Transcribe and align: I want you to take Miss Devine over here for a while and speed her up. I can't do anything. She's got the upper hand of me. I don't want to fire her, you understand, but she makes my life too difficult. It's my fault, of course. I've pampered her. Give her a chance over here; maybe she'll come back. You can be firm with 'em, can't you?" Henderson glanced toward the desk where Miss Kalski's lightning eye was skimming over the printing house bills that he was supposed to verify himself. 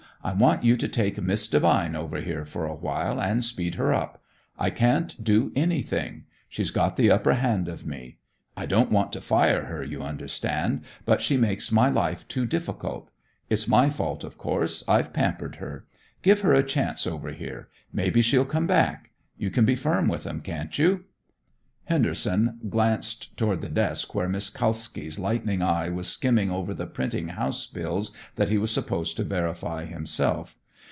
I 0.23 0.33
want 0.33 0.63
you 0.63 0.77
to 0.77 0.87
take 0.87 1.19
Miss 1.19 1.47
Devine 1.47 1.95
over 1.95 2.21
here 2.21 2.45
for 2.45 2.67
a 2.67 2.75
while 2.75 3.19
and 3.19 3.43
speed 3.43 3.73
her 3.73 3.91
up. 3.91 4.21
I 4.55 4.69
can't 4.69 5.23
do 5.23 5.51
anything. 5.55 6.25
She's 6.47 6.69
got 6.69 6.95
the 6.95 7.09
upper 7.09 7.33
hand 7.33 7.67
of 7.67 7.87
me. 7.87 8.19
I 8.55 8.67
don't 8.67 8.91
want 8.91 9.11
to 9.13 9.19
fire 9.21 9.65
her, 9.65 9.83
you 9.83 10.03
understand, 10.03 10.81
but 11.05 11.23
she 11.23 11.37
makes 11.37 11.71
my 11.71 11.89
life 11.89 12.27
too 12.27 12.45
difficult. 12.45 13.09
It's 13.49 13.67
my 13.67 13.89
fault, 13.89 14.23
of 14.23 14.37
course. 14.37 14.83
I've 14.87 15.11
pampered 15.11 15.55
her. 15.55 15.87
Give 16.21 16.41
her 16.41 16.53
a 16.53 16.61
chance 16.61 17.07
over 17.07 17.31
here; 17.31 17.69
maybe 17.91 18.21
she'll 18.21 18.45
come 18.45 18.67
back. 18.67 19.09
You 19.39 19.49
can 19.49 19.65
be 19.65 19.73
firm 19.75 20.07
with 20.07 20.27
'em, 20.27 20.41
can't 20.41 20.77
you?" 20.77 21.05
Henderson 21.85 22.59
glanced 22.69 23.35
toward 23.35 23.59
the 23.59 23.67
desk 23.67 24.15
where 24.15 24.29
Miss 24.29 24.49
Kalski's 24.49 25.19
lightning 25.19 25.61
eye 25.61 25.89
was 25.89 26.07
skimming 26.07 26.49
over 26.49 26.73
the 26.73 26.85
printing 26.87 27.29
house 27.29 27.65
bills 27.65 28.15
that 28.37 28.47
he 28.49 28.57
was 28.59 28.71
supposed 28.71 29.17
to 29.17 29.23
verify 29.25 29.83
himself. 29.83 30.55